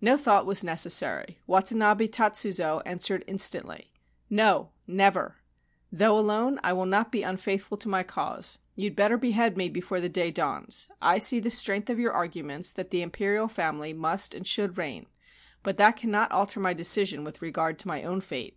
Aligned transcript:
No 0.00 0.16
thought 0.16 0.46
was 0.46 0.62
necessary. 0.62 1.40
Watanabe 1.48 2.06
Tatsuzo 2.06 2.80
answered 2.86 3.24
instantly. 3.26 3.92
'No— 4.30 4.70
never. 5.02 5.38
Though 5.90 6.16
alone, 6.16 6.60
I 6.62 6.72
will 6.72 6.86
not 6.86 7.10
be 7.10 7.24
unfaithful 7.24 7.76
to 7.78 7.88
my 7.88 8.04
cause. 8.04 8.60
You 8.76 8.84
had 8.84 8.94
better 8.94 9.16
behead 9.18 9.56
me 9.56 9.68
before 9.68 10.00
the 10.00 10.08
day 10.08 10.30
dawns. 10.30 10.86
I 11.02 11.18
see 11.18 11.40
the 11.40 11.50
strength 11.50 11.90
of 11.90 11.98
your 11.98 12.12
arguments 12.12 12.70
that 12.70 12.90
the 12.90 13.02
Imperial 13.02 13.48
family 13.48 13.92
must 13.92 14.32
and 14.32 14.46
should 14.46 14.78
reign; 14.78 15.06
but 15.64 15.76
that 15.76 15.96
cannot 15.96 16.30
alter 16.30 16.60
my 16.60 16.72
decision 16.72 17.24
with 17.24 17.42
regard 17.42 17.80
to 17.80 17.88
my 17.88 18.04
own 18.04 18.20
fate.' 18.20 18.56